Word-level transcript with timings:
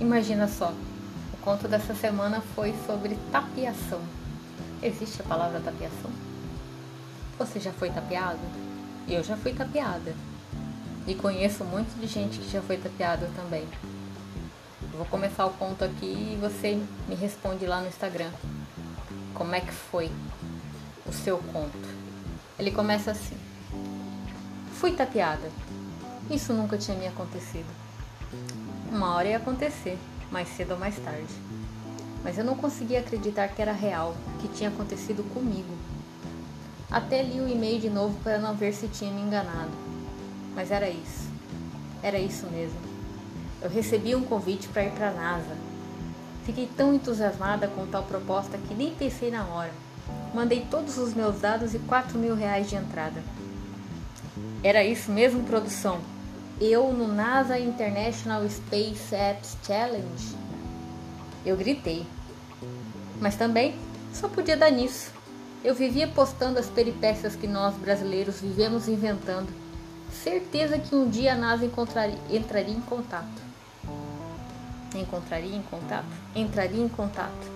Imagina 0.00 0.48
só, 0.48 0.72
o 1.32 1.36
conto 1.42 1.68
dessa 1.68 1.94
semana 1.94 2.40
foi 2.54 2.74
sobre 2.86 3.16
tapiação. 3.30 4.00
Existe 4.82 5.22
a 5.22 5.24
palavra 5.24 5.60
tapiação? 5.60 6.10
Você 7.38 7.60
já 7.60 7.72
foi 7.72 7.90
tapeado? 7.90 8.40
Eu 9.08 9.22
já 9.22 9.36
fui 9.36 9.52
tapeada. 9.52 10.14
E 11.06 11.14
conheço 11.14 11.64
muito 11.64 11.98
de 12.00 12.06
gente 12.06 12.38
que 12.38 12.50
já 12.50 12.60
foi 12.62 12.76
tapeada 12.76 13.30
também. 13.36 13.66
Vou 14.96 15.06
começar 15.06 15.46
o 15.46 15.50
conto 15.50 15.84
aqui 15.84 16.34
e 16.34 16.38
você 16.40 16.80
me 17.08 17.14
responde 17.14 17.66
lá 17.66 17.80
no 17.80 17.88
Instagram. 17.88 18.30
Como 19.34 19.54
é 19.54 19.60
que 19.60 19.72
foi 19.72 20.10
o 21.06 21.12
seu 21.12 21.38
conto? 21.38 21.88
Ele 22.58 22.70
começa 22.70 23.10
assim. 23.12 23.36
Fui 24.74 24.92
tapeada. 24.92 25.50
Isso 26.30 26.52
nunca 26.52 26.76
tinha 26.76 26.96
me 26.96 27.06
acontecido. 27.06 27.66
Uma 28.92 29.14
hora 29.14 29.28
ia 29.28 29.38
acontecer, 29.38 29.98
mais 30.30 30.46
cedo 30.48 30.72
ou 30.72 30.78
mais 30.78 30.98
tarde. 30.98 31.32
Mas 32.22 32.36
eu 32.36 32.44
não 32.44 32.54
conseguia 32.54 33.00
acreditar 33.00 33.48
que 33.48 33.62
era 33.62 33.72
real, 33.72 34.14
que 34.38 34.48
tinha 34.48 34.68
acontecido 34.68 35.24
comigo. 35.32 35.74
Até 36.90 37.22
li 37.22 37.40
o 37.40 37.48
e-mail 37.48 37.80
de 37.80 37.88
novo 37.88 38.14
para 38.22 38.38
não 38.38 38.54
ver 38.54 38.74
se 38.74 38.88
tinha 38.88 39.10
me 39.10 39.22
enganado. 39.22 39.70
Mas 40.54 40.70
era 40.70 40.90
isso. 40.90 41.26
Era 42.02 42.18
isso 42.18 42.44
mesmo. 42.48 42.78
Eu 43.62 43.70
recebi 43.70 44.14
um 44.14 44.24
convite 44.24 44.68
para 44.68 44.84
ir 44.84 44.92
para 44.92 45.08
a 45.08 45.12
NASA. 45.14 45.56
Fiquei 46.44 46.68
tão 46.76 46.92
entusiasmada 46.92 47.68
com 47.68 47.86
tal 47.86 48.02
proposta 48.02 48.58
que 48.58 48.74
nem 48.74 48.94
pensei 48.94 49.30
na 49.30 49.46
hora. 49.46 49.72
Mandei 50.34 50.66
todos 50.70 50.98
os 50.98 51.14
meus 51.14 51.40
dados 51.40 51.72
e 51.72 51.78
4 51.78 52.18
mil 52.18 52.34
reais 52.34 52.68
de 52.68 52.76
entrada. 52.76 53.22
Era 54.62 54.84
isso 54.84 55.10
mesmo, 55.10 55.44
produção? 55.44 55.98
Eu 56.60 56.92
no 56.92 57.08
NASA 57.08 57.58
International 57.58 58.48
Space 58.48 59.14
Apps 59.14 59.56
Challenge? 59.66 60.36
Eu 61.44 61.56
gritei. 61.56 62.06
Mas 63.20 63.36
também 63.36 63.74
só 64.12 64.28
podia 64.28 64.56
dar 64.56 64.70
nisso. 64.70 65.10
Eu 65.64 65.74
vivia 65.74 66.06
postando 66.08 66.58
as 66.58 66.66
peripécias 66.66 67.34
que 67.34 67.46
nós 67.46 67.74
brasileiros 67.74 68.40
vivemos 68.40 68.88
inventando. 68.88 69.48
Certeza 70.12 70.78
que 70.78 70.94
um 70.94 71.08
dia 71.08 71.32
a 71.32 71.36
NASA 71.36 71.64
entraria 71.64 72.74
em 72.74 72.80
contato. 72.80 73.42
Encontraria 74.94 75.56
em 75.56 75.62
contato? 75.62 76.04
Entraria 76.34 76.84
em 76.84 76.88
contato. 76.88 77.50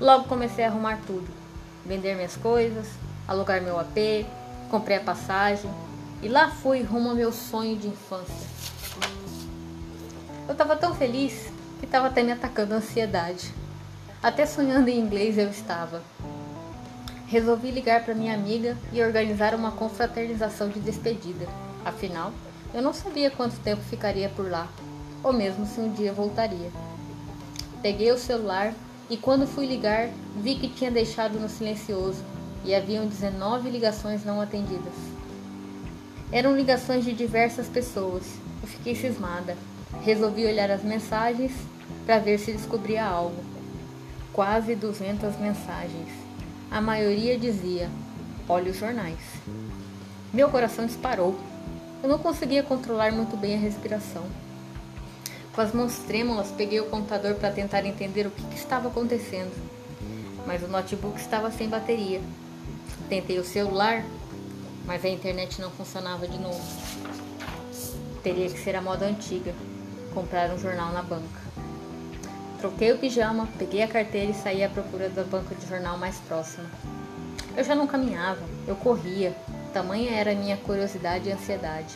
Logo 0.00 0.24
comecei 0.24 0.64
a 0.64 0.68
arrumar 0.68 0.98
tudo. 1.06 1.28
Vender 1.86 2.16
minhas 2.16 2.36
coisas, 2.36 2.88
alugar 3.26 3.62
meu 3.62 3.78
AP, 3.78 4.26
comprei 4.68 4.96
a 4.96 5.00
passagem 5.00 5.70
e 6.22 6.28
lá 6.28 6.50
fui 6.50 6.82
rumo 6.82 7.10
ao 7.10 7.14
meu 7.14 7.32
sonho 7.32 7.76
de 7.76 7.88
infância. 7.88 8.48
Eu 10.46 10.52
estava 10.52 10.76
tão 10.76 10.94
feliz 10.94 11.52
que 11.78 11.84
estava 11.84 12.08
até 12.08 12.22
me 12.22 12.32
atacando 12.32 12.74
a 12.74 12.78
ansiedade. 12.78 13.52
Até 14.22 14.46
sonhando 14.46 14.88
em 14.88 14.98
inglês 14.98 15.38
eu 15.38 15.48
estava 15.48 16.02
resolvi 17.28 17.70
ligar 17.70 18.04
para 18.04 18.14
minha 18.14 18.34
amiga 18.34 18.76
e 18.90 19.02
organizar 19.02 19.54
uma 19.54 19.70
confraternização 19.70 20.70
de 20.70 20.80
despedida. 20.80 21.46
Afinal, 21.84 22.32
eu 22.72 22.80
não 22.80 22.92
sabia 22.94 23.30
quanto 23.30 23.60
tempo 23.60 23.82
ficaria 23.82 24.30
por 24.30 24.50
lá, 24.50 24.66
ou 25.22 25.32
mesmo 25.32 25.66
se 25.66 25.78
um 25.78 25.92
dia 25.92 26.12
voltaria. 26.12 26.70
Peguei 27.82 28.10
o 28.10 28.18
celular 28.18 28.72
e 29.10 29.16
quando 29.16 29.46
fui 29.46 29.66
ligar, 29.66 30.08
vi 30.36 30.54
que 30.54 30.68
tinha 30.68 30.90
deixado 30.90 31.38
no 31.38 31.50
silencioso 31.50 32.24
e 32.64 32.74
haviam 32.74 33.06
19 33.06 33.68
ligações 33.68 34.24
não 34.24 34.40
atendidas. 34.40 35.17
Eram 36.30 36.54
ligações 36.54 37.06
de 37.06 37.14
diversas 37.14 37.68
pessoas. 37.68 38.22
Eu 38.60 38.68
fiquei 38.68 38.94
cismada. 38.94 39.56
Resolvi 40.02 40.44
olhar 40.44 40.70
as 40.70 40.82
mensagens 40.82 41.52
para 42.04 42.18
ver 42.18 42.38
se 42.38 42.52
descobria 42.52 43.02
algo. 43.02 43.42
Quase 44.30 44.74
200 44.74 45.38
mensagens. 45.38 46.08
A 46.70 46.82
maioria 46.82 47.38
dizia: 47.38 47.88
olhe 48.46 48.68
os 48.68 48.76
jornais. 48.76 49.18
Meu 50.30 50.50
coração 50.50 50.84
disparou. 50.84 51.34
Eu 52.02 52.10
não 52.10 52.18
conseguia 52.18 52.62
controlar 52.62 53.10
muito 53.10 53.34
bem 53.34 53.54
a 53.54 53.58
respiração. 53.58 54.24
Com 55.54 55.62
as 55.62 55.72
mãos 55.72 55.96
trêmulas, 56.00 56.52
peguei 56.52 56.78
o 56.78 56.90
computador 56.90 57.36
para 57.36 57.50
tentar 57.50 57.86
entender 57.86 58.26
o 58.26 58.30
que, 58.30 58.42
que 58.44 58.54
estava 58.54 58.88
acontecendo. 58.88 59.52
Mas 60.46 60.62
o 60.62 60.68
notebook 60.68 61.18
estava 61.18 61.50
sem 61.50 61.68
bateria. 61.70 62.20
Tentei 63.08 63.38
o 63.38 63.44
celular, 63.44 64.04
mas 64.88 65.04
a 65.04 65.08
internet 65.10 65.60
não 65.60 65.70
funcionava 65.70 66.26
de 66.26 66.38
novo. 66.38 66.62
Teria 68.22 68.48
que 68.48 68.58
ser 68.58 68.74
a 68.74 68.80
moda 68.80 69.04
antiga 69.04 69.54
comprar 70.14 70.50
um 70.50 70.58
jornal 70.58 70.90
na 70.92 71.02
banca. 71.02 71.40
Troquei 72.58 72.90
o 72.92 72.98
pijama, 72.98 73.46
peguei 73.58 73.82
a 73.82 73.86
carteira 73.86 74.30
e 74.30 74.34
saí 74.34 74.64
à 74.64 74.68
procura 74.70 75.10
da 75.10 75.24
banca 75.24 75.54
de 75.54 75.68
jornal 75.68 75.98
mais 75.98 76.16
próxima. 76.20 76.64
Eu 77.54 77.62
já 77.62 77.74
não 77.74 77.86
caminhava, 77.86 78.40
eu 78.66 78.74
corria, 78.76 79.36
tamanha 79.74 80.10
era 80.10 80.32
a 80.32 80.34
minha 80.34 80.56
curiosidade 80.56 81.28
e 81.28 81.32
ansiedade. 81.32 81.94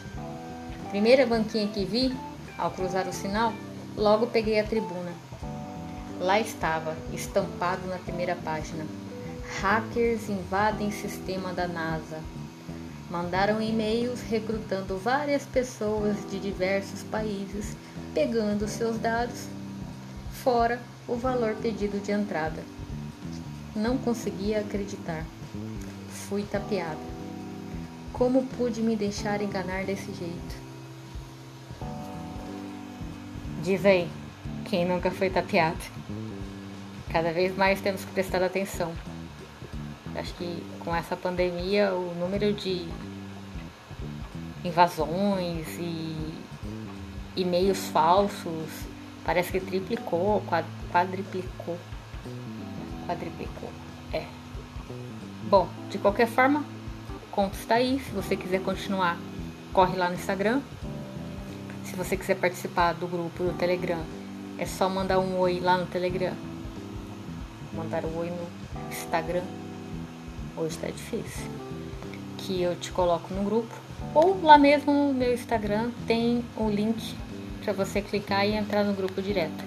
Primeira 0.91 1.27
banquinha 1.27 1.69
que 1.69 1.87
vi, 1.87 2.15
ao 2.59 2.71
cruzar 2.73 3.09
o 3.09 3.13
sinal, 3.13 3.55
logo 3.97 4.27
peguei 4.27 4.61
a 4.61 4.65
tribuna. 4.65 5.13
Lá 6.21 6.39
estava, 6.39 6.95
estampado 7.11 7.87
na 7.87 7.97
primeira 7.97 8.37
página: 8.37 8.85
Hackers 9.63 10.29
invadem 10.29 10.91
sistema 10.91 11.55
da 11.55 11.67
NASA. 11.67 12.21
Mandaram 13.13 13.61
e-mails 13.61 14.23
recrutando 14.23 14.97
várias 14.97 15.45
pessoas 15.45 16.17
de 16.31 16.41
diversos 16.41 17.03
países, 17.03 17.77
pegando 18.15 18.67
seus 18.67 18.99
dados 18.99 19.49
fora 20.43 20.81
o 21.07 21.15
valor 21.15 21.55
pedido 21.57 22.03
de 22.03 22.11
entrada. 22.11 22.65
Não 23.77 23.99
conseguia 23.99 24.61
acreditar. 24.61 25.27
Fui 26.09 26.43
tapeada. 26.45 26.97
Como 28.15 28.47
pude 28.47 28.81
me 28.81 28.97
deixar 28.97 29.43
enganar 29.43 29.85
desse 29.85 30.11
jeito? 30.15 30.57
Diz 33.63 33.85
aí, 33.85 34.09
quem 34.65 34.87
nunca 34.87 35.11
foi 35.11 35.29
tapeado? 35.29 35.85
Cada 37.13 37.31
vez 37.31 37.55
mais 37.59 37.79
temos 37.83 38.07
que 38.07 38.13
prestar 38.13 38.43
atenção. 38.43 38.91
Acho 40.15 40.35
que 40.35 40.63
com 40.81 40.95
essa 40.95 41.17
pandemia 41.17 41.93
o 41.95 42.15
número 42.15 42.53
de 42.53 42.87
invasões 44.65 45.67
e 45.79 46.35
e-mails 47.35 47.87
falsos 47.89 48.93
Parece 49.25 49.53
que 49.53 49.61
triplicou, 49.61 50.43
quadriplicou. 50.91 51.79
Quadriplicou. 53.07 53.71
É. 54.13 54.27
Bom, 55.49 55.69
de 55.91 55.99
qualquer 55.99 56.27
forma, 56.27 56.65
o 57.11 57.31
conto 57.31 57.55
está 57.55 57.77
aí. 57.77 58.01
Se 58.01 58.11
você 58.11 58.37
quiser 58.37 58.61
continuar, 58.63 59.17
corre 59.73 59.97
lá 59.97 60.09
no 60.09 60.15
Instagram. 60.15 60.61
Se 61.85 61.95
você 61.95 62.17
quiser 62.17 62.37
participar 62.37 62.95
do 62.95 63.07
grupo 63.07 63.45
do 63.45 63.53
Telegram, 63.57 64.03
é 64.59 64.67
só 64.67 64.89
mandar 64.89 65.21
um 65.21 65.39
oi 65.39 65.61
lá 65.61 65.79
no 65.79 65.87
Telegram. 65.87 66.35
Mandar 67.73 68.05
um 68.05 68.17
oi 68.19 68.31
no 68.31 68.91
Instagram. 68.91 69.45
Hoje 70.57 70.77
tá 70.79 70.89
difícil. 70.89 71.51
Que 72.39 72.61
eu 72.61 72.77
te 72.77 72.91
coloco 72.91 73.33
no 73.33 73.45
grupo. 73.45 73.75
Ou 74.15 74.43
lá 74.43 74.59
mesmo 74.59 74.93
no 74.93 75.15
meu 75.15 75.33
Instagram 75.33 75.91
tem 76.07 76.45
o 76.57 76.69
link 76.69 77.15
para 77.63 77.73
você 77.73 78.03
clicar 78.03 78.47
e 78.47 78.53
entrar 78.55 78.85
no 78.85 78.93
grupo 78.93 79.23
direto. 79.23 79.65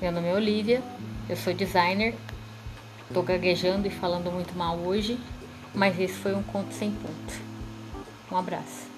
Meu 0.00 0.10
nome 0.10 0.28
é 0.28 0.34
Olivia, 0.34 0.82
eu 1.28 1.36
sou 1.36 1.54
designer, 1.54 2.14
estou 3.06 3.22
gaguejando 3.22 3.86
e 3.86 3.90
falando 3.90 4.32
muito 4.32 4.52
mal 4.58 4.76
hoje, 4.76 5.18
mas 5.72 5.98
esse 5.98 6.14
foi 6.14 6.34
um 6.34 6.42
conto 6.42 6.74
sem 6.74 6.90
ponto. 6.90 7.40
Um 8.30 8.36
abraço. 8.36 8.90